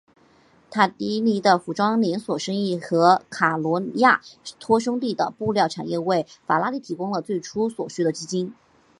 [0.71, 4.19] 塔迪尼的服装连锁店生意和卡尼亚
[4.59, 8.51] 托兄弟的布料产业为法拉利提供了最初所需的资金。